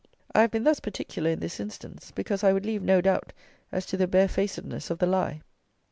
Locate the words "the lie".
4.97-5.41